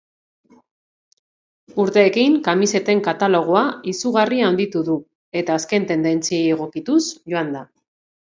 Urteekin 1.83 2.37
kamiseten 2.47 3.03
katalogoa 3.09 3.61
izugarri 3.93 4.41
handitu 4.47 4.83
du 4.89 4.97
eta 5.43 5.59
azken 5.61 5.85
tendentziei 5.93 6.43
egokituz 6.57 7.01
joan 7.35 7.53
da. 7.59 7.63